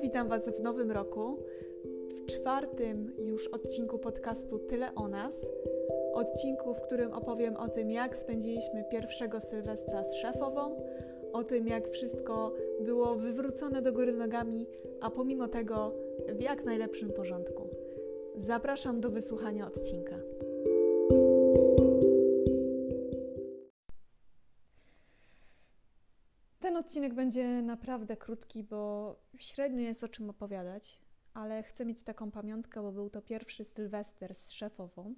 witam 0.00 0.28
Was 0.28 0.48
w 0.48 0.60
nowym 0.60 0.90
roku, 0.90 1.36
w 2.10 2.26
czwartym 2.26 3.12
już 3.18 3.48
odcinku 3.48 3.98
podcastu 3.98 4.58
Tyle 4.58 4.94
o 4.94 5.08
nas. 5.08 5.46
Odcinku, 6.12 6.74
w 6.74 6.80
którym 6.80 7.12
opowiem 7.12 7.56
o 7.56 7.68
tym, 7.68 7.90
jak 7.90 8.16
spędziliśmy 8.16 8.84
pierwszego 8.90 9.40
Sylwestra 9.40 10.04
z 10.04 10.14
szefową, 10.14 10.76
o 11.32 11.44
tym, 11.44 11.66
jak 11.66 11.88
wszystko 11.88 12.52
było 12.80 13.14
wywrócone 13.14 13.82
do 13.82 13.92
góry 13.92 14.12
nogami, 14.12 14.66
a 15.00 15.10
pomimo 15.10 15.48
tego 15.48 15.94
w 16.28 16.40
jak 16.40 16.64
najlepszym 16.64 17.12
porządku. 17.12 17.68
Zapraszam 18.36 19.00
do 19.00 19.10
wysłuchania 19.10 19.66
odcinka. 19.66 20.16
Odcinek 26.80 27.14
będzie 27.14 27.62
naprawdę 27.62 28.16
krótki, 28.16 28.64
bo 28.64 29.16
średnio 29.38 29.80
jest 29.80 30.04
o 30.04 30.08
czym 30.08 30.30
opowiadać, 30.30 30.98
ale 31.34 31.62
chcę 31.62 31.86
mieć 31.86 32.02
taką 32.02 32.30
pamiątkę, 32.30 32.82
bo 32.82 32.92
był 32.92 33.10
to 33.10 33.22
pierwszy 33.22 33.64
Sylwester 33.64 34.34
z 34.34 34.50
szefową. 34.50 35.14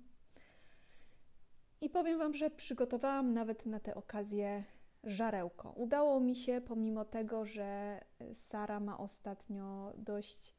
I 1.80 1.91
powiem 1.91 2.19
Wam, 2.19 2.34
że 2.34 2.51
przygotowałam 2.51 3.34
nawet 3.34 3.67
na 3.67 3.80
tę 3.80 3.95
okazję 3.95 4.65
żarełko. 5.05 5.70
Udało 5.70 6.20
mi 6.20 6.37
się, 6.37 6.61
pomimo 6.61 7.05
tego, 7.05 7.47
że 7.47 8.01
Sara 8.34 8.81
ma 8.81 8.98
ostatnio 8.98 9.92
dość 9.97 10.55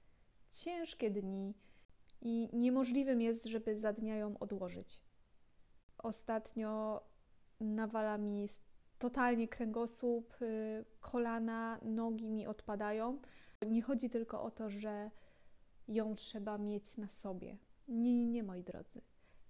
ciężkie 0.52 1.12
dni 1.12 1.54
i 2.22 2.50
niemożliwym 2.54 3.22
jest, 3.22 3.46
żeby 3.46 3.78
za 3.78 3.94
dnia 3.94 4.16
ją 4.16 4.38
odłożyć. 4.40 5.02
Ostatnio 5.98 7.02
nawala 7.60 8.18
mi 8.18 8.48
totalnie 9.00 9.48
kręgosłup, 9.48 10.42
y, 10.42 10.86
kolana, 11.02 11.80
nogi 11.82 12.30
mi 12.30 12.48
odpadają. 12.48 13.22
Nie 13.68 13.82
chodzi 13.82 14.10
tylko 14.10 14.44
o 14.44 14.52
to, 14.52 14.70
że 14.70 15.12
ją 15.88 16.16
trzeba 16.16 16.58
mieć 16.58 16.98
na 16.98 17.10
sobie. 17.10 17.58
Nie, 17.88 18.14
nie, 18.14 18.26
nie, 18.26 18.44
moi 18.44 18.64
drodzy. 18.64 19.02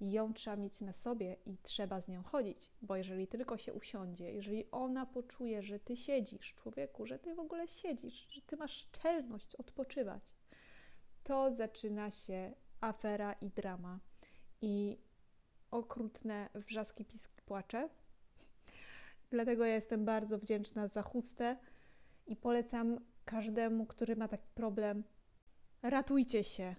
Ją 0.02 0.34
trzeba 0.34 0.56
mieć 0.56 0.82
na 0.82 0.94
sobie 0.94 1.36
i 1.46 1.58
trzeba 1.58 2.02
z 2.02 2.08
nią 2.08 2.24
chodzić, 2.24 2.72
bo 2.82 2.96
jeżeli 2.96 3.28
tylko 3.28 3.58
się 3.58 3.74
usiądzie, 3.74 4.32
jeżeli 4.32 4.72
ona 4.72 5.06
poczuje, 5.06 5.62
że 5.62 5.80
ty 5.80 5.98
siedzisz, 5.98 6.54
człowieku, 6.54 7.06
że 7.06 7.20
ty 7.20 7.36
w 7.36 7.40
ogóle 7.40 7.68
siedzisz, 7.68 8.28
że 8.30 8.42
ty 8.42 8.58
masz 8.58 8.92
czelność 8.92 9.56
odpoczywać, 9.56 10.34
to 11.24 11.52
zaczyna 11.52 12.12
się 12.12 12.54
afera 12.82 13.34
i 13.34 13.50
drama. 13.50 14.00
I 14.62 14.98
okrutne 15.72 16.50
wrzaski, 16.56 17.06
piski, 17.06 17.42
płacze 17.42 17.90
Dlatego 19.34 19.66
ja 19.66 19.76
jestem 19.76 20.06
bardzo 20.06 20.38
wdzięczna 20.38 20.88
za 20.88 21.02
chustę 21.02 21.58
i 22.28 22.36
polecam 22.36 23.00
każdemu, 23.26 23.86
który 23.86 24.16
ma 24.16 24.28
taki 24.28 24.50
problem. 24.56 25.04
Ratujcie 25.82 26.44
się, 26.44 26.76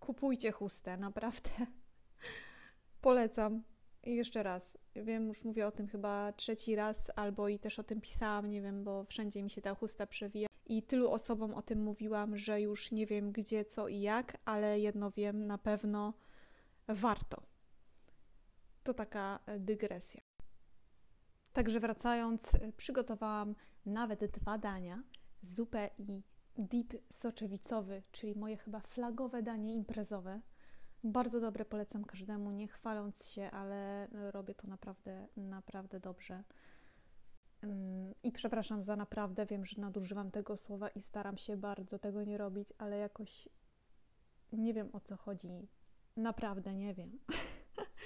kupujcie 0.00 0.52
chustę, 0.52 0.96
naprawdę. 0.96 1.50
Polecam. 3.00 3.62
I 4.04 4.16
jeszcze 4.16 4.42
raz, 4.42 4.78
wiem, 4.96 5.28
już 5.28 5.44
mówię 5.44 5.66
o 5.66 5.70
tym 5.70 5.86
chyba 5.88 6.32
trzeci 6.32 6.76
raz, 6.76 7.10
albo 7.16 7.48
i 7.48 7.58
też 7.58 7.78
o 7.78 7.84
tym 7.84 8.00
pisałam, 8.00 8.50
nie 8.50 8.62
wiem, 8.62 8.84
bo 8.84 9.04
wszędzie 9.04 9.42
mi 9.42 9.50
się 9.50 9.62
ta 9.62 9.74
chusta 9.74 10.06
przewija. 10.06 10.48
I 10.66 10.82
tylu 10.82 11.10
osobom 11.10 11.54
o 11.54 11.62
tym 11.62 11.82
mówiłam, 11.82 12.36
że 12.36 12.60
już 12.60 12.92
nie 12.92 13.06
wiem 13.06 13.32
gdzie, 13.32 13.64
co 13.64 13.88
i 13.88 14.00
jak, 14.00 14.38
ale 14.44 14.80
jedno 14.80 15.10
wiem, 15.10 15.46
na 15.46 15.58
pewno 15.58 16.14
warto. 16.88 17.42
To 18.82 18.94
taka 18.94 19.38
dygresja. 19.58 20.37
Także 21.58 21.80
wracając, 21.80 22.54
y, 22.54 22.72
przygotowałam 22.76 23.54
nawet 23.86 24.24
dwa 24.24 24.58
dania: 24.58 25.02
zupę 25.42 25.90
i 25.98 26.22
dip 26.58 26.94
soczewicowy, 27.12 28.02
czyli 28.12 28.34
moje 28.34 28.56
chyba 28.56 28.80
flagowe 28.80 29.42
danie 29.42 29.74
imprezowe. 29.74 30.40
Bardzo 31.04 31.40
dobre, 31.40 31.64
polecam 31.64 32.04
każdemu, 32.04 32.50
nie 32.50 32.68
chwaląc 32.68 33.28
się, 33.28 33.50
ale 33.50 34.08
robię 34.10 34.54
to 34.54 34.66
naprawdę, 34.66 35.28
naprawdę 35.36 36.00
dobrze. 36.00 36.44
I 38.22 38.32
przepraszam 38.32 38.82
za 38.82 38.96
naprawdę, 38.96 39.46
wiem, 39.46 39.66
że 39.66 39.80
nadużywam 39.80 40.30
tego 40.30 40.56
słowa 40.56 40.88
i 40.88 41.00
staram 41.00 41.38
się 41.38 41.56
bardzo 41.56 41.98
tego 41.98 42.24
nie 42.24 42.38
robić, 42.38 42.68
ale 42.78 42.98
jakoś 42.98 43.48
nie 44.52 44.74
wiem 44.74 44.90
o 44.92 45.00
co 45.00 45.16
chodzi. 45.16 45.68
Naprawdę 46.16 46.74
nie 46.74 46.94
wiem. 46.94 47.18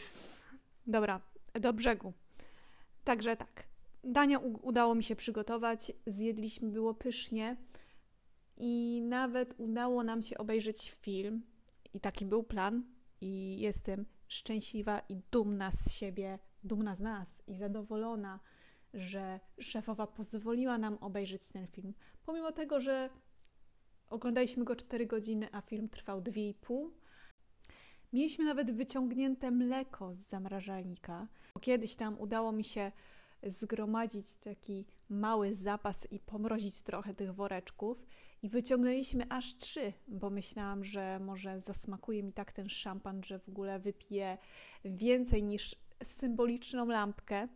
Dobra, 0.87 1.21
do 1.55 1.73
brzegu. 1.73 2.13
Także 3.05 3.37
tak, 3.37 3.65
dania 4.05 4.39
udało 4.39 4.95
mi 4.95 5.05
się 5.05 5.17
przygotować, 5.17 5.93
zjedliśmy, 6.07 6.71
było 6.71 6.95
pysznie 6.95 7.57
i 8.57 9.03
nawet 9.05 9.55
udało 9.59 10.03
nam 10.05 10.23
się 10.23 10.39
obejrzeć 10.39 10.91
film 10.91 11.43
i 11.95 12.01
taki 12.01 12.27
był 12.27 12.43
plan 12.43 12.85
i 13.21 13.61
jestem 13.61 14.07
szczęśliwa 14.29 15.03
i 15.09 15.17
dumna 15.31 15.71
z 15.73 15.93
siebie, 15.93 16.39
dumna 16.65 16.95
z 16.95 17.01
nas 17.01 17.43
i 17.47 17.55
zadowolona, 17.55 18.41
że 18.95 19.41
szefowa 19.61 20.07
pozwoliła 20.07 20.79
nam 20.79 20.99
obejrzeć 21.01 21.49
ten 21.49 21.67
film. 21.67 21.95
Pomimo 22.27 22.53
tego, 22.53 22.81
że 22.81 23.11
oglądaliśmy 24.09 24.65
go 24.65 24.77
4 24.77 25.07
godziny, 25.07 25.49
a 25.53 25.61
film 25.61 25.89
trwał 25.89 26.21
2,5. 26.21 26.91
Mieliśmy 28.13 28.45
nawet 28.45 28.71
wyciągnięte 28.71 29.51
mleko 29.51 30.15
z 30.15 30.19
zamrażalnika. 30.19 31.29
Kiedyś 31.61 31.97
tam 31.97 32.21
udało 32.21 32.53
mi 32.53 32.65
się 32.65 32.93
zgromadzić 33.43 34.35
taki 34.35 34.87
mały 35.09 35.55
zapas 35.55 36.13
i 36.13 36.19
pomrozić 36.19 36.83
trochę 36.83 37.15
tych 37.15 37.35
woreczków. 37.35 38.07
I 38.43 38.49
wyciągnęliśmy 38.49 39.27
aż 39.29 39.57
trzy, 39.57 39.93
bo 40.09 40.31
myślałam, 40.31 40.85
że 40.85 41.21
może 41.21 41.61
zasmakuje 41.61 42.23
mi 42.23 42.33
tak 42.33 42.53
ten 42.53 42.69
szampan, 42.69 43.23
że 43.25 43.39
w 43.39 43.49
ogóle 43.49 43.79
wypiję 43.79 44.39
więcej 44.85 45.43
niż 45.43 45.77
symboliczną 46.05 46.87
lampkę. 46.87 47.49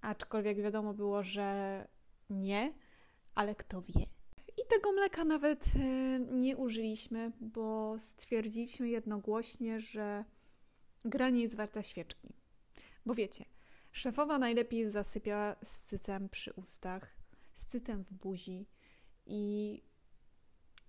Aczkolwiek 0.00 0.62
wiadomo 0.62 0.94
było, 0.94 1.22
że 1.22 1.88
nie, 2.30 2.72
ale 3.34 3.54
kto 3.54 3.82
wie. 3.82 4.15
Tego 4.68 4.92
mleka 4.92 5.24
nawet 5.24 5.64
e, 5.76 6.18
nie 6.20 6.56
użyliśmy, 6.56 7.32
bo 7.40 7.96
stwierdziliśmy 7.98 8.88
jednogłośnie, 8.88 9.80
że 9.80 10.24
gra 11.04 11.30
nie 11.30 11.42
jest 11.42 11.56
warta 11.56 11.82
świeczki. 11.82 12.28
Bo 13.06 13.14
wiecie, 13.14 13.44
szefowa 13.92 14.38
najlepiej 14.38 14.90
zasypia 14.90 15.56
z 15.64 15.80
cycem 15.80 16.28
przy 16.28 16.52
ustach, 16.52 17.16
z 17.54 17.66
cycem 17.66 18.04
w 18.04 18.12
buzi 18.12 18.66
i 19.26 19.82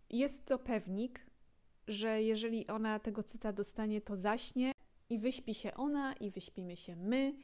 jest 0.09 0.45
to 0.45 0.59
pewnik, 0.59 1.25
że 1.87 2.23
jeżeli 2.23 2.67
ona 2.67 2.99
tego 2.99 3.23
cyca 3.23 3.53
dostanie, 3.53 4.01
to 4.01 4.17
zaśnie 4.17 4.71
i 5.09 5.19
wyśpi 5.19 5.55
się 5.55 5.73
ona, 5.73 6.13
i 6.13 6.31
wyśpimy 6.31 6.77
się 6.77 6.95
my, 6.95 7.35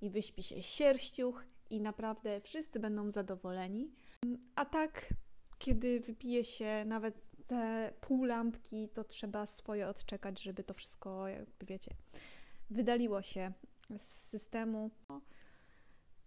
i 0.00 0.10
wyśpi 0.10 0.42
się 0.42 0.62
sierściuch 0.62 1.44
i 1.70 1.80
naprawdę 1.80 2.40
wszyscy 2.40 2.80
będą 2.80 3.10
zadowoleni. 3.10 3.92
A 4.54 4.64
tak, 4.64 5.14
kiedy 5.58 6.00
wypije 6.00 6.44
się 6.44 6.84
nawet 6.86 7.28
te 7.46 7.92
pół 8.00 8.24
lampki, 8.24 8.88
to 8.88 9.04
trzeba 9.04 9.46
swoje 9.46 9.88
odczekać, 9.88 10.42
żeby 10.42 10.64
to 10.64 10.74
wszystko, 10.74 11.28
jakby 11.28 11.66
wiecie, 11.66 11.94
wydaliło 12.70 13.22
się 13.22 13.52
z 13.98 14.02
systemu. 14.02 14.90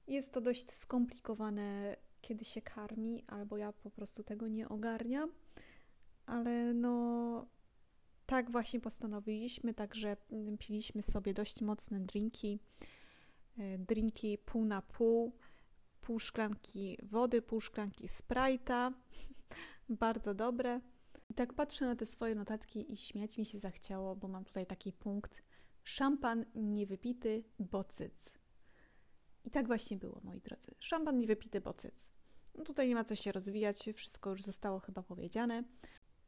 Jest 0.08 0.31
to 0.31 0.42
dość 0.42 0.72
skomplikowane, 0.72 1.96
kiedy 2.22 2.46
się 2.46 2.62
karmi, 2.62 3.24
albo 3.28 3.58
ja 3.58 3.74
po 3.74 3.92
prostu 3.92 4.24
tego 4.24 4.47
nie 4.47 4.69
ogarniam, 4.69 5.31
ale 6.25 6.74
no 6.74 7.46
tak 8.25 8.52
właśnie 8.52 8.80
postanowiliśmy, 8.80 9.74
także 9.74 10.18
piliśmy 10.59 11.02
sobie 11.02 11.34
dość 11.34 11.62
mocne 11.62 12.00
drinki, 12.00 12.59
e, 13.58 13.78
drinki 13.78 14.38
pół 14.38 14.66
na 14.66 14.81
pół, 14.81 15.38
pół 16.01 16.19
szklanki 16.19 16.98
wody, 17.03 17.42
pół 17.42 17.62
szklanki 17.62 18.07
Sprite'a, 18.07 18.92
bardzo 19.89 20.33
dobre. 20.33 20.81
I 21.30 21.33
tak 21.33 21.53
patrzę 21.53 21.86
na 21.86 21.95
te 21.95 22.06
swoje 22.06 22.36
notatki 22.36 22.94
i 22.94 22.98
śmiać 22.98 23.38
mi 23.38 23.45
się 23.45 23.59
zachciało, 23.59 24.15
bo 24.15 24.27
mam 24.27 24.45
tutaj 24.45 24.65
taki 24.65 24.94
punkt, 24.94 25.36
Szampan 25.83 26.45
niewypity, 26.56 27.44
bocyc. 27.59 28.33
I 29.44 29.51
tak 29.51 29.68
właśnie 29.68 29.98
było, 29.98 30.21
moi 30.24 30.42
drodzy. 30.42 30.71
Szampan 30.80 31.18
niewypity, 31.18 31.62
bocyc. 31.62 32.12
No 32.56 32.63
tutaj 32.63 32.89
nie 32.89 32.95
ma 32.95 33.04
co 33.04 33.15
się 33.15 33.31
rozwijać, 33.31 33.89
wszystko 33.95 34.30
już 34.30 34.44
zostało 34.44 34.80
chyba 34.80 35.04
powiedziane. 35.04 35.63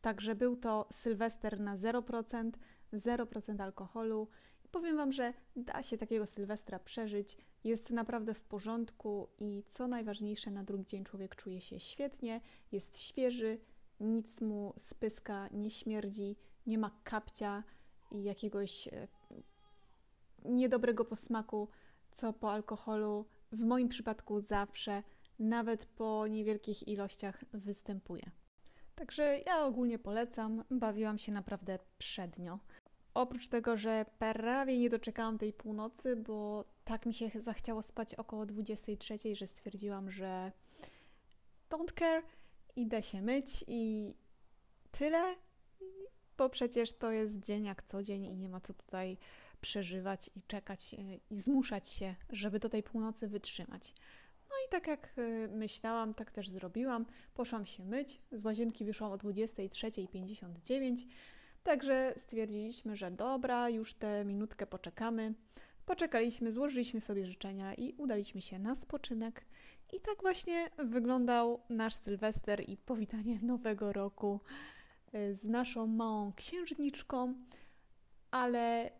Także 0.02 0.36
był 0.36 0.56
to 0.56 0.88
Sylwester 0.92 1.60
na 1.60 1.78
0%, 1.78 2.52
0% 2.94 3.62
alkoholu. 3.62 4.30
I 4.66 4.70
powiem 4.70 4.98
Wam, 4.98 5.12
że 5.12 5.34
da 5.56 5.84
się 5.84 5.98
takiego 5.98 6.26
Sylwestra 6.26 6.80
przeżyć, 6.80 7.38
jest 7.64 7.90
naprawdę 7.90 8.34
w 8.34 8.44
porządku 8.44 9.28
i 9.40 9.64
co 9.68 9.88
najważniejsze, 9.88 10.52
na 10.52 10.64
drugi 10.64 10.86
dzień 10.86 11.04
człowiek 11.04 11.36
czuje 11.36 11.62
się 11.62 11.80
świetnie, 11.80 12.42
jest 12.72 13.00
świeży, 13.00 13.60
nic 14.00 14.42
mu 14.42 14.74
z 14.78 14.94
pyska 14.94 15.50
nie 15.52 15.72
śmierdzi, 15.72 16.36
nie 16.68 16.78
ma 16.78 16.92
kapcia 17.04 17.64
i 18.12 18.24
jakiegoś 18.24 18.88
e, 18.88 19.08
niedobrego 20.46 21.06
posmaku, 21.06 21.68
co 22.12 22.34
po 22.34 22.52
alkoholu 22.52 23.26
w 23.52 23.60
moim 23.60 23.90
przypadku 23.90 24.42
zawsze, 24.42 25.04
nawet 25.40 25.86
po 25.86 26.28
niewielkich 26.28 26.88
ilościach, 26.88 27.44
występuje. 27.54 28.32
Także 28.96 29.40
ja 29.46 29.66
ogólnie 29.66 30.00
polecam, 30.00 30.64
bawiłam 30.72 31.18
się 31.18 31.32
naprawdę 31.32 31.80
przednio. 31.98 32.60
Oprócz 33.14 33.48
tego, 33.48 33.78
że 33.78 34.06
prawie 34.20 34.78
nie 34.78 34.90
doczekałam 34.90 35.38
tej 35.38 35.54
północy, 35.54 36.16
bo 36.16 36.66
tak 36.86 37.06
mi 37.06 37.14
się 37.14 37.30
zachciało 37.36 37.82
spać 37.82 38.16
około 38.16 38.46
23, 38.46 39.18
że 39.36 39.48
stwierdziłam, 39.48 40.12
że 40.12 40.52
don't 41.70 42.00
care, 42.00 42.24
idę 42.76 43.04
się 43.04 43.22
myć 43.22 43.64
i 43.68 44.14
tyle, 44.92 45.36
bo 46.38 46.50
przecież 46.50 46.94
to 46.94 47.12
jest 47.12 47.40
dzień 47.40 47.66
jak 47.66 47.84
co 47.84 48.04
dzień 48.04 48.26
i 48.26 48.36
nie 48.36 48.50
ma 48.50 48.62
co 48.62 48.74
tutaj 48.74 49.18
przeżywać 49.62 50.30
i 50.36 50.42
czekać 50.48 50.94
e, 50.94 50.98
i 51.30 51.40
zmuszać 51.40 51.90
się, 51.90 52.16
żeby 52.30 52.60
do 52.60 52.70
tej 52.70 52.84
północy 52.84 53.28
wytrzymać. 53.28 53.94
No 54.50 54.56
i 54.68 54.70
tak 54.72 54.88
jak 54.88 55.14
e, 55.18 55.48
myślałam, 55.48 56.14
tak 56.14 56.32
też 56.32 56.50
zrobiłam. 56.50 57.06
Poszłam 57.34 57.66
się 57.66 57.86
myć, 57.86 58.22
z 58.32 58.46
łazienki 58.46 58.86
wyszłam 58.86 59.12
o 59.12 59.18
23.59, 59.18 61.06
także 61.64 62.14
stwierdziliśmy, 62.18 62.96
że 62.96 63.12
dobra, 63.12 63.70
już 63.70 63.94
tę 63.94 64.26
minutkę 64.26 64.68
poczekamy. 64.68 65.34
Poczekaliśmy, 65.86 66.52
złożyliśmy 66.52 67.02
sobie 67.02 67.26
życzenia 67.26 67.74
i 67.74 67.94
udaliśmy 67.98 68.42
się 68.42 68.60
na 68.60 68.76
spoczynek. 68.76 69.46
I 69.94 70.00
tak 70.00 70.22
właśnie 70.22 70.70
wyglądał 70.78 71.60
nasz 71.70 71.94
Sylwester 71.94 72.70
i 72.70 72.78
powitanie 72.78 73.40
Nowego 73.42 73.94
Roku 73.94 74.40
e, 75.12 75.34
z 75.34 75.46
naszą 75.46 75.88
małą 75.88 76.34
księżniczką, 76.34 77.34
ale 78.32 78.92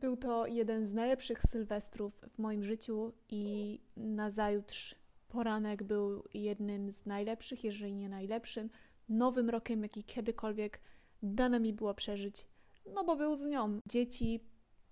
był 0.00 0.16
to 0.16 0.46
jeden 0.46 0.86
z 0.86 0.92
najlepszych 0.92 1.42
sylwestrów 1.42 2.24
w 2.34 2.38
moim 2.38 2.64
życiu 2.64 3.12
i 3.28 3.80
nazajutrz 3.96 4.94
poranek 5.28 5.82
był 5.82 6.24
jednym 6.34 6.92
z 6.92 7.06
najlepszych, 7.06 7.64
jeżeli 7.64 7.94
nie 7.94 8.08
najlepszym, 8.08 8.70
nowym 9.08 9.50
rokiem, 9.50 9.82
jaki 9.82 10.04
kiedykolwiek 10.04 10.80
dane 11.24 11.60
mi 11.60 11.72
było 11.72 11.94
przeżyć, 11.94 12.46
no 12.94 13.04
bo 13.04 13.16
był 13.16 13.36
z 13.36 13.44
nią. 13.44 13.80
Dzieci, 13.86 14.40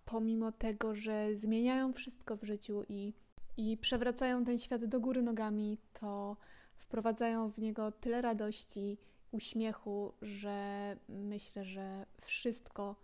pomimo 0.04 0.52
tego, 0.52 0.94
że 0.94 1.36
zmieniają 1.36 1.92
wszystko 1.92 2.36
w 2.36 2.44
życiu 2.44 2.84
i, 2.88 3.12
i 3.56 3.76
przewracają 3.76 4.44
ten 4.44 4.58
świat 4.58 4.84
do 4.84 5.00
góry 5.00 5.22
nogami, 5.22 5.78
to 6.00 6.36
wprowadzają 6.76 7.50
w 7.50 7.58
niego 7.58 7.92
tyle 7.92 8.22
radości, 8.22 8.98
uśmiechu, 9.30 10.12
że 10.22 10.96
myślę, 11.08 11.64
że 11.64 12.06
wszystko 12.22 12.96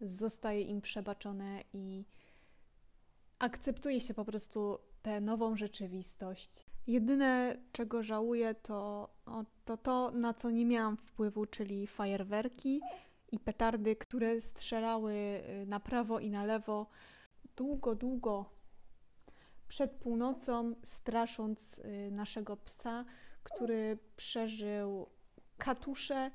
zostaje 0.00 0.62
im 0.62 0.80
przebaczone 0.80 1.64
i 1.72 2.04
akceptuje 3.38 4.00
się 4.00 4.14
po 4.14 4.24
prostu 4.24 4.78
tę 5.02 5.20
nową 5.20 5.56
rzeczywistość. 5.56 6.66
Jedyne, 6.86 7.56
czego 7.72 8.02
żałuję, 8.02 8.54
to, 8.54 9.08
o, 9.26 9.44
to 9.64 9.76
to, 9.76 10.10
na 10.10 10.34
co 10.34 10.50
nie 10.50 10.66
miałam 10.66 10.96
wpływu, 10.96 11.46
czyli 11.46 11.86
fajerwerki 11.86 12.80
i 13.32 13.38
petardy, 13.38 13.96
które 13.96 14.40
strzelały 14.40 15.12
y, 15.12 15.66
na 15.66 15.80
prawo 15.80 16.18
i 16.18 16.30
na 16.30 16.44
lewo 16.44 16.86
długo, 17.56 17.94
długo 17.94 18.50
przed 19.68 19.92
północą, 19.92 20.74
strasząc 20.82 21.78
y, 21.78 22.10
naszego 22.10 22.56
psa, 22.56 23.04
który 23.42 23.98
przeżył 24.16 25.06
katusze 25.58 26.30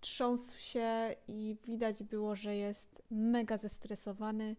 trząsł 0.00 0.58
się 0.58 1.14
i 1.28 1.56
widać 1.64 2.02
było, 2.02 2.36
że 2.36 2.56
jest 2.56 3.02
mega 3.10 3.56
zestresowany. 3.56 4.56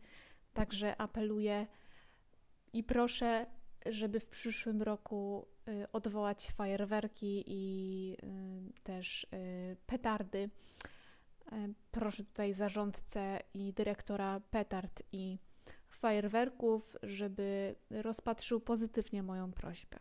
Także 0.54 1.02
apeluję 1.02 1.68
i 2.74 2.84
proszę, 2.84 3.46
żeby 3.86 4.20
w 4.20 4.26
przyszłym 4.26 4.82
roku 4.82 5.48
y, 5.68 5.92
odwołać 5.92 6.52
fajerwerki 6.52 7.44
i 7.48 8.18
y, 8.24 8.84
też 8.84 9.24
y, 9.24 9.78
petardy. 9.86 10.50
Proszę 11.92 12.24
tutaj 12.24 12.54
zarządcę 12.54 13.40
i 13.54 13.74
dyrektora 13.74 14.40
petard 14.52 15.04
i 15.12 15.38
fajerwerków, 15.90 16.98
żeby 17.04 17.76
rozpatrzył 17.90 18.60
pozytywnie 18.60 19.24
moją 19.24 19.52
prośbę. 19.52 19.98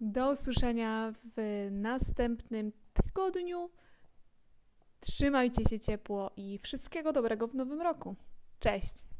Do 0.00 0.32
usłyszenia 0.32 1.12
w 1.36 1.68
następnym 1.70 2.72
tygodniu. 2.92 3.70
Trzymajcie 5.00 5.64
się 5.64 5.80
ciepło 5.80 6.30
i 6.36 6.58
wszystkiego 6.58 7.12
dobrego 7.12 7.48
w 7.48 7.54
nowym 7.54 7.80
roku. 7.80 8.16
Cześć! 8.60 9.15